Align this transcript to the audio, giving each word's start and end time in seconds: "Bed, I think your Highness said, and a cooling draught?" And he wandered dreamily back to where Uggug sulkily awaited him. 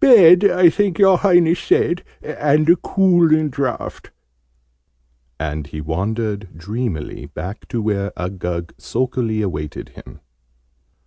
"Bed, 0.00 0.44
I 0.44 0.70
think 0.70 0.98
your 0.98 1.18
Highness 1.18 1.58
said, 1.58 2.02
and 2.22 2.66
a 2.70 2.76
cooling 2.76 3.50
draught?" 3.50 4.10
And 5.38 5.66
he 5.66 5.82
wandered 5.82 6.56
dreamily 6.56 7.26
back 7.26 7.68
to 7.68 7.82
where 7.82 8.10
Uggug 8.16 8.72
sulkily 8.78 9.42
awaited 9.42 9.90
him. 9.90 10.20